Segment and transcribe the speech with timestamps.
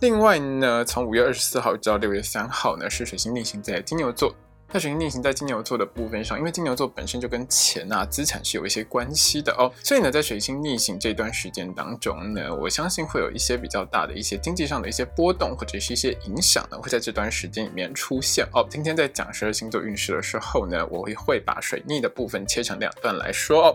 [0.00, 4.34] 另外呢，从五月二十四号到六月三号呢，是水星逆行在金牛座。
[4.70, 18.66] 那水星逆行在金牛座的部分上，因为金牛座本身就跟钱啊、资产是有一些关系的哦，所以呢，在水星逆行这段时间当中呢，我相信会有一些比较大的一些经济上的一些波动，或者是一些影响呢，会在这段时间里面出现哦。
[18.68, 23.74] 今天在讲十二星座运势的时候呢，我会会把水逆的部分切成两段来说哦。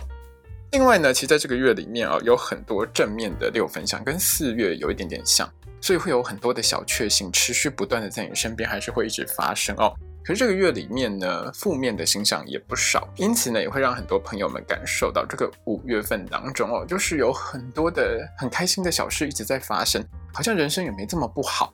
[0.72, 5.50] 另外呢，其实在这个月里面啊，有很多正面的六分相，跟四月有一点点像。
[5.82, 9.94] 所以会有很多的小确幸持续不断的在你身边，还是会一直发生哦。
[10.24, 20.02] 可是这个月里面呢，负面的星象也不少，因此呢，也会让很多朋友们感受到这个五月份当中哦，就是有很多的很开心的小事一直在发生，
[20.32, 21.74] 好像人生也没这么不好。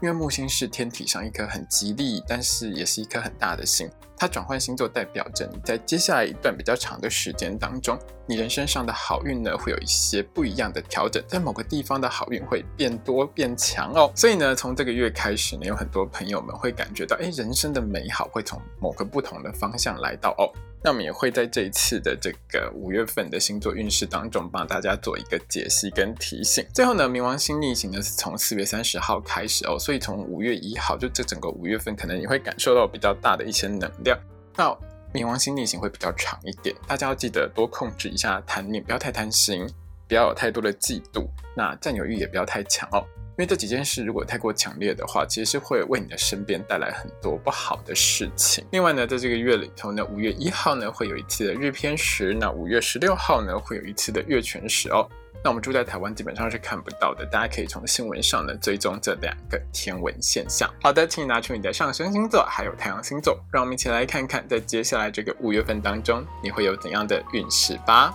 [0.00, 3.90] 因为木星是天体上一颗很吉利，但是也是一颗很大的星。
[4.16, 14.12] 它转换星座，代表着你在接下来一段比较长的时间当中，你人生上的好运呢，会有一些不一样的调整，在某个地方的好运会变多变强哦。
[14.14, 20.46] 所以呢，从这个月开始呢，有很多朋友们会感觉到，哎，人生的美好会从某个不同的方向来到哦。
[20.84, 26.62] 那我们也会在这一次的这个五月份的星座运势当中，帮大家做一个解析跟提醒。
[26.74, 34.18] 最后呢，冥王星逆行呢是从四月三十号开始哦，所以从五月一号，就这整个五月份，可能你会感受到比较大的一些能量。
[34.56, 34.76] 那
[35.14, 39.66] 冥王星逆行会比较长一点，大家要记得多控制一下贪念，不要太贪心，
[40.06, 43.02] 不要有太多的嫉妒，那占有欲也不要太强哦。
[43.36, 48.64] 因为这几件事如果太过强烈的话，其实是会为你的身边带来很多不好的事情。
[48.70, 55.08] 另外呢，在这个月里头呢，五月一号呢会有一次的日偏食，那五月十六号呢会有一次的月全食哦。
[55.42, 60.72] 那我们住在台湾基本上是看不到的，大家可以从新闻上呢追踪这两个天文现象。
[60.80, 68.14] 好的，请你拿出你的上升星座还有太阳星座，让我们一起来看看在接下来这个五月份当中你会有怎样的运势吧。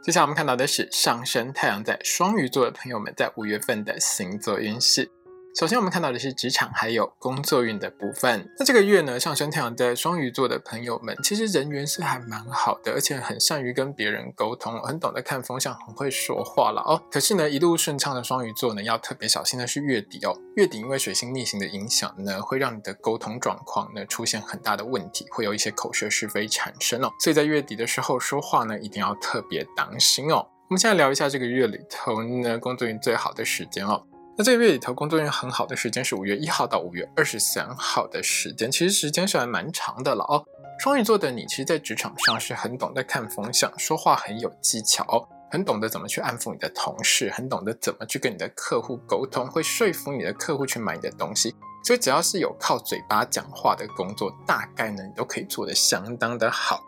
[0.00, 5.10] 接下来我们看到的是上升太阳在双鱼座的朋友们在五月份的星座运势。
[5.54, 8.48] 首先，我们看到的是职场还有工作运的部分。
[8.58, 17.02] 那这个月呢，上升太阳在双鱼座的朋友们，其实人缘是还蛮好的，而且很善于跟别人沟通，很懂得看风向，很会说话了哦。
[17.10, 20.32] 可是呢，一路顺畅的双鱼座呢，要特别小心的是月底哦。
[20.54, 27.10] 月底因为水星逆行的影响呢，会让你的沟通状况呢出现很大的问题，会有一些口舌是非产生哦。
[27.18, 30.46] 所以在月底的时候说话呢，一定要特别当心哦。
[30.68, 34.04] 我们现在聊一下这个月里头呢，工作运最好的时间哦。
[34.38, 40.44] 那这个月里头工作运很好的时间是五月一号到五月二十三号的时间，其实时间是还蛮长的了哦。
[40.78, 51.52] 双鱼座的你，其实，在职场上是很懂得看风向，说话很有技巧，很懂得怎么去安抚你的同事，很懂得怎么去跟你的客户沟通，会说服你的客户去买你的东西。
[51.84, 56.80] 所以只要是有靠嘴巴讲话的工作，大概呢你都可以做得相当的好。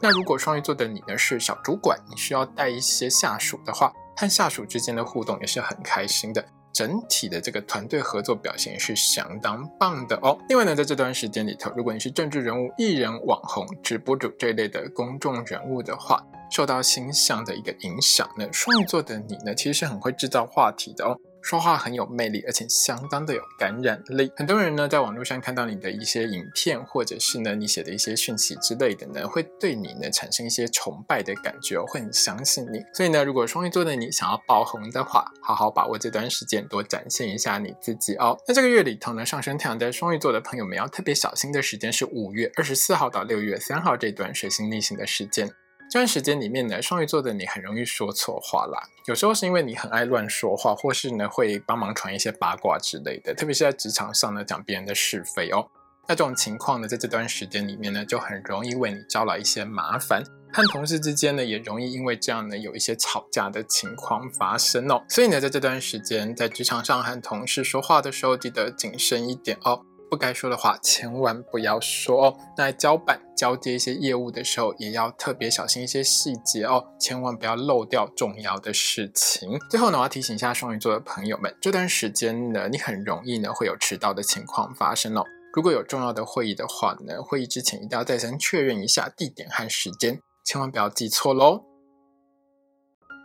[0.00, 6.42] 那如果双鱼座的你呢是小主管，你需要带一些下属的话，和下属之间的互动也是很开心的。
[6.74, 10.36] 整体的这个团队合作表现是相当棒的哦。
[10.48, 21.16] 另外呢，在这段时间里头，如果你是政治人物、艺人、网红、直播主这一类的公众人物的话，受到星象的一个影响呢，双鱼座的你呢，其实是很会制造话题的哦。
[21.44, 24.32] 说话很有魅力，而且相当的有感染力。
[24.34, 32.80] 很多人呢，在网络上看到你的一些影片，或者是呢你写的一些讯息之类的呢，会对你呢产生一些崇拜的感觉，会很相信你。
[32.94, 38.34] 所以呢，如果双鱼座的你想要爆红的话，好好把握这段时间，多展现一下你自己哦。
[38.48, 45.50] 那这个月里头呢，上升太阳在双鱼座的朋友们要特别小心的时间是五月二十四号到六月三号这段水星逆行的时间。
[45.94, 48.82] 这段时间里面呢，双鱼座的你很容易说错话啦。
[49.06, 53.32] 有时候是因为你很爱乱说话，或是呢会帮忙传一些八卦之类的。
[53.32, 55.64] 特别是在职场上呢，讲别人的是非哦。
[56.08, 60.24] 那这种情况呢，在这段时间里面呢，就很容易为你招来一些麻烦。
[60.52, 65.00] 和同事之间呢，也容易因为这样呢，有一些吵架的情况发生哦。
[65.08, 69.86] 所以呢，在这段时间在职场上和同事说话的时候，记得谨慎一点哦。
[70.14, 72.36] 不该说的话，千万不要说哦。
[72.56, 79.58] 那交板交接一些业务的时候，也要特别小心一些细节哦，千万不要漏掉重要的事情。
[79.68, 85.24] 最后呢，我要提醒一下双鱼座的朋友们，这段时间呢，你很容易呢会有迟到的情况发生哦。
[85.52, 91.64] 如果有重要的会议的话呢，会议之前一定要再三确认一下地点和时间，千万不要记错喽。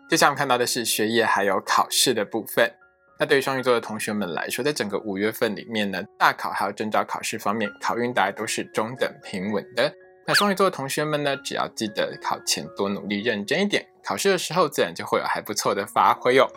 [0.09, 2.74] 接下来我们看到的是学业还有考试的部分。
[3.19, 9.94] 那对于双鱼座的同学们来说，在整个五月份里面呢，大考还有证照考试方面，考运大概都是中等平稳的。
[10.25, 16.48] 那双鱼座的同学们呢，只要记得考前多努力认真一点，考试的时候自然就会有还不错的发挥哟。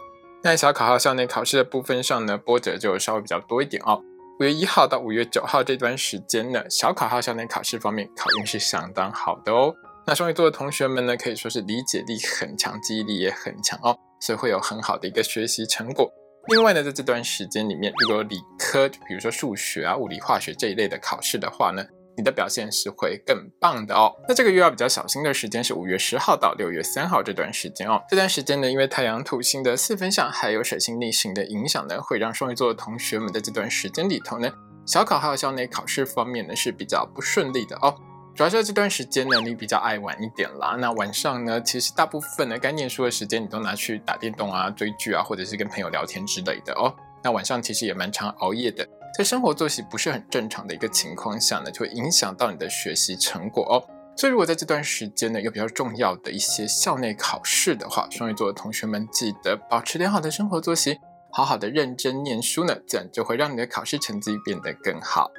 [0.45, 4.01] 那小考号校内考试的部分上呢，波折就稍微比较多一点哦。
[4.39, 9.75] 五月一号到五月九号这段时间呢，小考号校内考试方面，考运是相当好的哦。
[10.07, 16.13] 那双鱼座的同学们呢，可以说是理解力很强，记忆力也很强哦，所以会有很好的一个学习成果。
[16.49, 21.85] 另外呢，在这段时间里面，如果理科，比如说数学啊、物理、化学这一类的考试的话呢，
[22.17, 24.13] 你的表现是会更棒的哦。
[24.29, 28.03] 那这个月要比较小心的时间是五月十号到六月三号这段时间哦。
[28.09, 34.51] 这段时间呢，因为太阳土星的四分相还有水星逆行的影响呢，会让双鱼座的同学们在这段时间里头呢，
[34.85, 37.95] 小考还有校内考试方面呢是比较不顺利的哦。
[38.35, 40.75] 主要是这段时间呢，你比较爱玩一点啦。
[40.79, 46.95] 那晚上呢，其实大部分的该念书的时间，你都拿去打电动啊、追剧啊，或者是跟朋友聊天之类的哦。
[47.23, 53.85] 那晚上其实也蛮常熬夜的，在生活作息不是很正常的一个情况下呢，就会影响到你的学习成果哦。
[54.17, 60.99] 所以如果在这段时间呢，有比较重要的一些校内考试的话，双鱼座的同学们记得保持良好的生活作息，
[61.31, 65.31] 好好的认真念书呢，这样就会让你的考试成绩变得更好。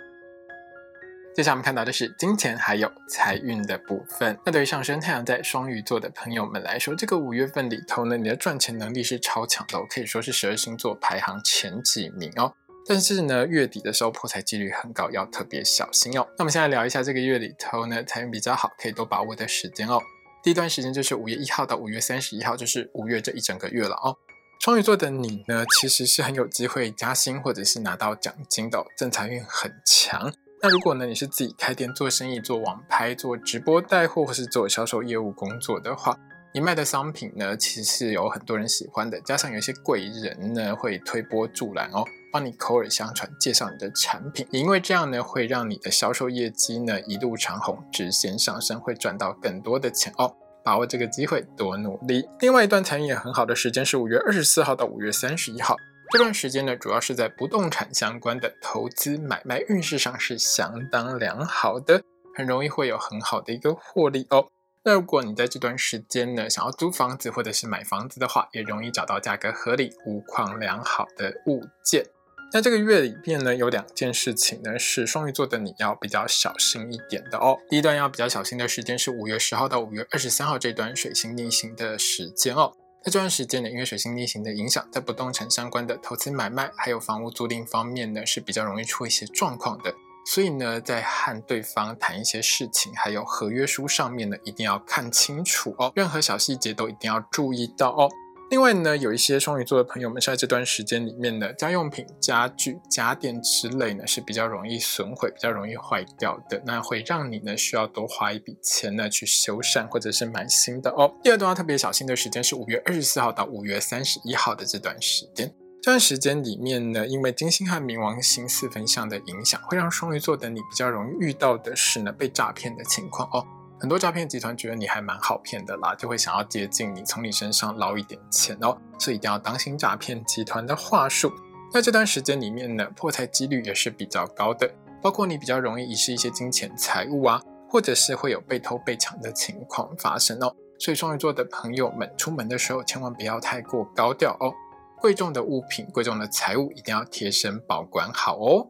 [1.35, 4.37] 接下来我们看到的是金钱还有财运的部分。
[4.45, 12.53] 那对于上升太阳在双鱼座的朋友们来说，这个五月份里头呢，你的赚钱能力是超强的，可以说是十二星座排行前几名哦。
[12.87, 16.27] 但是呢，月底的时候破财几率很高，要特别小心哦。
[16.37, 19.99] 那我们现在聊一下这个月里头呢，财运比较好，可以多把握的时间哦。
[20.43, 24.15] 第一段时间就是五月一号到五月三十一号，就是五月这一整个月了哦。
[24.59, 30.31] 双鱼座的你呢，其实是很有机会加薪或者是拿到奖金的，正财运很强。
[30.65, 36.17] 那如果呢，你是自己开店做生意、做网拍、做直播带货，或是做销售业务工作的话，
[36.53, 50.33] 你卖的商品呢，其实是有很多人喜欢的，加上有一些贵人呢会推波助澜哦，帮你口耳相传介绍你的产品，因为这样呢，会让你的销售业绩呢一路长虹，直线上升，会赚到更多的钱哦。
[50.63, 52.25] 把握这个机会，多努力。
[52.39, 55.75] 另外一段财运也很好的时间是五月二十四号到五月三十一号。
[56.13, 62.03] 这段时间呢，主要是在不动产相关的投资买卖运势上是相当良好的，
[62.35, 64.45] 很容易会有很好的一个获利哦。
[64.83, 72.05] 那如果你在这段时间呢，想要租房子或者是买房子的话，也容易找到价格合理、无况良好的物件。
[72.53, 77.57] 那这个月里面呢，有两件事情呢，是双鱼座的你要比较小心一点的哦。
[77.71, 82.71] 第一段要比较小心的时间是五月十号到五月二十三号这段水星逆行的时间哦。
[83.03, 89.93] 在这段时间呢，因为水星逆行的影响，在不动产相关的投资买卖，还有房屋租赁方面呢，是比较容易出一些状况的。
[90.25, 98.09] 所以呢，在和对方谈一些事情，还有合约书上面呢，一定要看清楚哦，任何小细节都一定要注意到哦。
[98.53, 111.11] 另外呢，有一些双鱼座的朋友们，在这段时间里面呢，家用品、家具、家电之类呢，是比较容易损毁、比较容易坏掉的，那会让你呢需要多花一笔钱呢去修缮或者是买新的哦。
[111.23, 123.43] 第二段要特别小心的时间是五月二十四号到五月三十一号的这段时间，这段时间里面呢，因为金星和冥王星四分相的影响，会让双鱼座的你比较容易遇到的是呢被诈骗的情况哦。
[123.83, 131.29] 很多诈骗集团觉得你还蛮好骗的啦，就会想要接近你，从你身上捞一点钱哦，所以一定要当心诈骗集团的话术。
[131.73, 140.55] 那这段时间里面呢，破财几率也是比较高的，包括你比较容易遗失一些金钱财物啊，或者是会有被偷被抢的情况发生哦。
[140.79, 144.53] 所以双鱼座的朋友们出门的时候，千万不要太过高调哦。
[145.01, 148.65] 贵重的物品、贵重的财物一定要贴身保管好哦。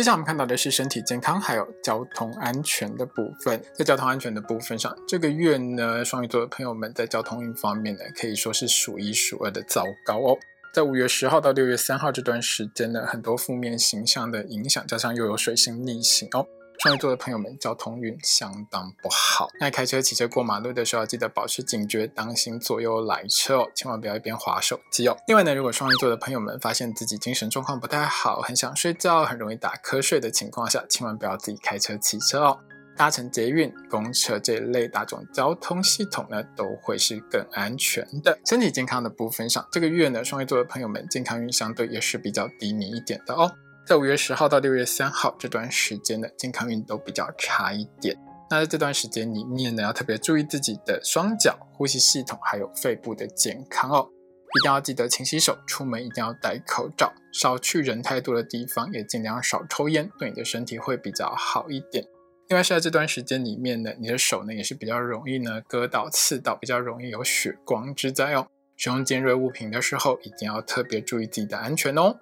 [0.00, 3.62] 接下来我们看到的是身体健康还有交通安全的部分。
[3.74, 10.38] 在交通安全的部分上，这个月呢，双鱼座的朋友们在交通运方面呢，可以说是数一数二的糟糕哦。
[10.72, 16.46] 在五月十号到六月三号这段时间呢，很多负面形象的影响，加上又有水星逆行哦。
[16.82, 19.50] 双鱼座的朋友们，交通运相当不好。
[19.60, 25.14] 那开车、骑车过马路的时候，记得保持警觉，当心左右来车哦，千万不要一边滑手机哦。
[25.26, 32.58] 另外呢，如果双鱼座的朋友们发现自己精神状况不太好，很想睡觉，很容易打瞌睡的情况下，千万不要自己开车、骑车哦。
[32.96, 38.38] 搭乘捷运、公车这一类大众交通系统呢，都会是更安全的。
[38.46, 43.52] 身体健康的部分上，这个月呢，双鱼座的朋友们健康运相对也是比较低迷一点的哦。
[43.90, 48.16] 在五月十号到六月三号这段时间的，健康运都比较差一点。
[48.48, 54.08] 那在这段时间里面呢，要特别注意自己的双脚、呼吸系统还有肺部的健康哦。
[54.54, 62.06] 一定要记得勤洗手，出门一定要戴口罩，少去人太多的地方，也尽量少抽烟，对你的身体会比较好一点。
[62.46, 68.46] 另外是在这段时间里面呢，你的手呢也是比较容易呢割到、刺到，比较容易有血光之灾哦。
[68.76, 72.20] 使用尖锐物品的时候，一定要特别注意自己的安全哦。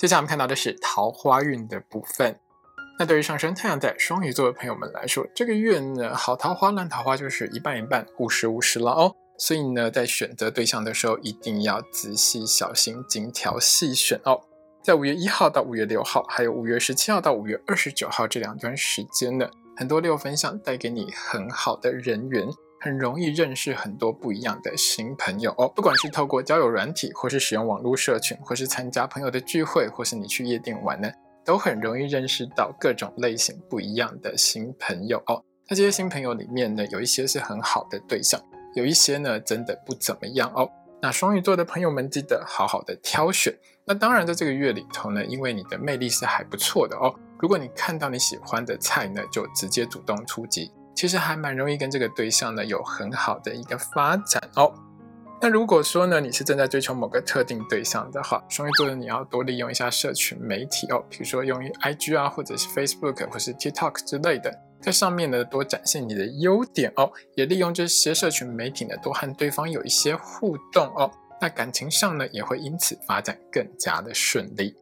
[0.00, 2.34] 接下来我们看到的是桃花运的部分。
[2.98, 9.14] 那对于上升太阳在双鱼座的朋友们来说，这个月呢，好桃花、烂桃花就是一半一半，五十五十了哦。
[9.36, 14.40] 所以呢，在选择对象的时候，一定要仔细小心，精挑细选哦。
[14.82, 22.48] 在五月一号到五月六号，还有五月十七号到五月二十九号这两段时间呢，很多六分相带给你很好的人缘。
[22.80, 31.12] 很容易认识很多不一样的新朋友哦，不管是透过交友软体，或是使用网络社群，或是参加朋友的聚会，或是你去夜店玩呢，
[31.44, 35.44] 都很容易认识到各种类型不一样的新朋友哦。
[35.68, 38.40] 那这些新朋友里面呢，有一些是很好的对象，
[38.74, 40.66] 有一些呢真的不怎么样哦。
[41.02, 43.54] 那双鱼座的朋友们记得好好的挑选。
[43.84, 47.14] 那当然，在这个月里头呢，因为你的魅力是还不错的哦。
[47.38, 50.70] 如果你看到你喜欢的菜呢，就直接主动出击。
[51.00, 54.70] 其实还蛮容易跟这个对象呢有很好的一个发展哦。
[55.40, 74.76] 那如果说呢你是正在追求某个特定对象的话，双鱼座的你要多利用一下社群媒体哦，比如说用于 IG 啊，或者是 Facebook 或是 TikTok 之类的，在上面呢多展现你的优点哦，也利用这些社群媒体呢多和对方有一些互动哦，那感情上呢也会因此发展更加的顺利。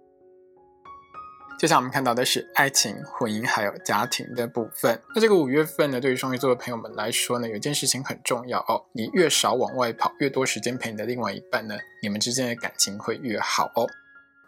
[1.59, 4.97] 接下来我们看到的是爱情、婚姻还有家庭的部分。
[5.13, 8.81] 那这个五月份呢，对于双鱼座的朋友们来说呢，有一件事情很重要哦。
[8.93, 13.85] 你越少往外跑，越多时间陪你的另外一半呢，你们之间的感情会越好哦。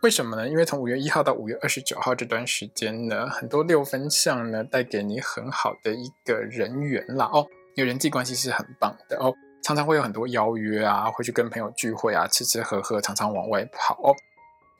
[0.02, 0.48] 为什么呢？
[0.48, 7.44] 因为从五月一号到五月二十九号这段时间呢，很多六分相呢带给你很好的一个人缘啦哦，
[7.76, 14.14] 你人际关系是很棒的哦，常常会有很多邀约啊，会去跟朋友聚会啊，吃吃喝喝，常常往外跑哦。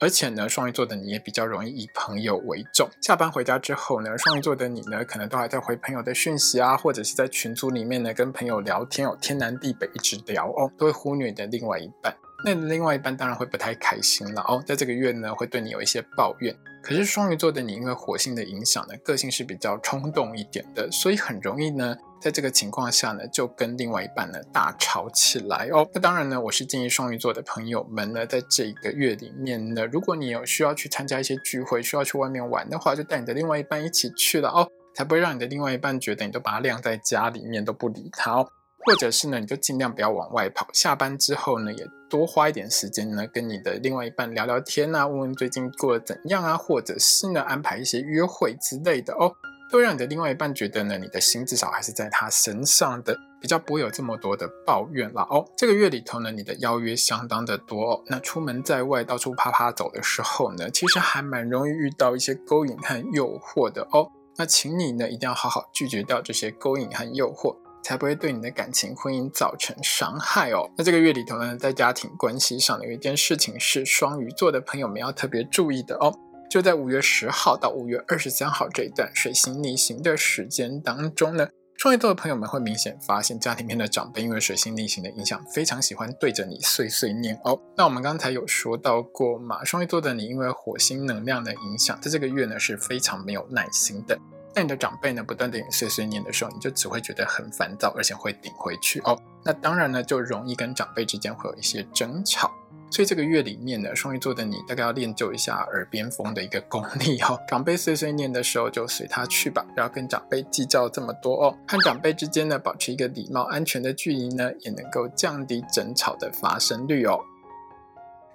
[0.01, 2.89] 而且呢，双鱼座的你也比较容易以朋友为重。
[3.03, 12.17] 下班回家之后呢，双鱼座的你呢，可能都还在回朋友的讯息啊，或者是在群组里面呢跟朋友聊天哦，天南地北一直聊哦，都会忽略你的另外一半。
[12.43, 16.57] 那另外一半当然会不太开心了哦，在这个月呢，会对你有一些抱怨。
[16.83, 21.95] 可是双鱼座的你，因为火星的影响呢，个性是比较冲动一点的，所以很容易呢。
[22.21, 25.89] 在这个情况下呢，就跟另外一半呢大吵起来哦。
[25.95, 38.47] 那当然呢，我是建议双鱼座的朋友们呢，在这一个月里面呢，如果你有需要去参加一些聚会，需要去外面玩的话，就带你的另外一半一起去了哦，才不会让你的另外一半觉得你都把他晾在家里面都不理他哦。
[38.83, 49.33] 或者是呢，你就尽量不要往外跑，下班之后呢，也多花一点时间呢，跟你的另外一半聊聊天啊，问问最近过得怎样啊，或者是呢，安排一些约会之类的哦。
[49.71, 55.45] 都让你的另外一半觉得呢，你的心至少还是在他身上的，比较不会有这么多的抱怨了哦。
[55.57, 58.03] 这个月里头呢，你的邀约相当的多哦。
[58.07, 64.11] 那出门在外到处啪啪走的时候呢，其实还蛮容易遇到一些勾引和诱惑的哦。
[64.37, 70.69] 那请你呢一定要好好拒绝掉这些勾引和诱惑，才不会对你的感情婚姻造成伤害哦。
[70.77, 76.13] 那这个月里头呢，在家庭关系上有一件事情是双鱼座的朋友们要特别注意的哦。
[76.51, 87.57] 就在五月十号到五月二十三号这一段水星逆行的时间当中呢，双鱼座的朋友们会明显发现家庭面的长辈因为水星逆行的影响，非常喜欢对着你碎碎念哦。
[87.77, 94.19] 那我们刚才有说到过嘛，双鱼座的你因为火星能量的影响，在这个月呢是非常没有耐心的，
[94.53, 99.17] 那你的长辈呢不断的碎碎念的时候，你就只会觉得很烦躁，而且会顶回去哦。
[99.45, 102.51] 那当然呢，就容易跟长辈之间会有一些争吵。
[102.91, 107.39] 所以这个月里面呢，双鱼座的你大概要练就一下耳边风的一个功力哦。
[107.47, 111.57] 长辈碎碎念的时候，就随他去吧，不要跟长辈计较这么多哦。
[111.69, 117.21] 和长辈之间呢，保持一个礼貌、安全的距离呢，也能够降低争吵的发生率哦。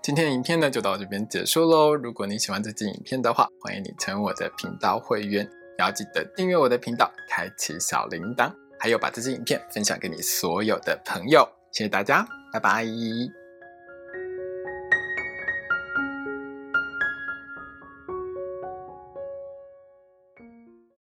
[0.01, 1.93] 今天的影片呢，就到这边结束喽。
[1.93, 11.45] 如果你喜欢这支影片的话，欢迎你成为我的频道会员，也要记得订阅我的频道，开启小铃铛，还有把这支影片分享给你所有的朋友。
[11.71, 12.85] 谢谢大家，拜拜。